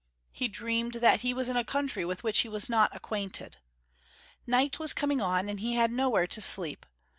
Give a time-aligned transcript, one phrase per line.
[0.31, 3.57] He dreamed that he was in a country with which he was not acquainted.
[4.47, 6.87] Night was coming on, and he had nowhere to sleep.